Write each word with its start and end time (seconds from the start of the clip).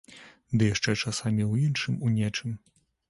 Ды 0.61 0.69
яшчэ 0.69 0.95
часамі 1.03 1.43
ў 1.51 1.53
іншым 1.67 2.01
у 2.09 2.11
нечым. 2.17 2.57